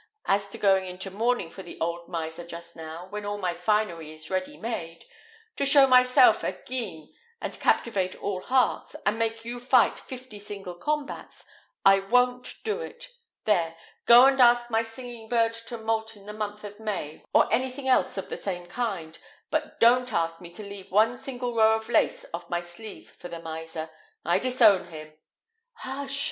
[0.25, 4.11] As to going into mourning for the old miser just now, when all my finery
[4.11, 5.05] is ready made,
[5.57, 10.73] to show myself at Guisnes and captivate all hearts, and make you fight fifty single
[10.73, 11.45] combats
[11.85, 13.09] I won't do it.
[13.45, 13.77] There,
[14.07, 17.87] go and ask my singing bird to moult in the month of May, or anything
[17.87, 19.19] else of the same kind;
[19.51, 23.27] but don't ask me to leave one single row of lace off my sleeve for
[23.27, 23.91] the miser.
[24.25, 25.13] I disown him."
[25.73, 26.19] "Hush!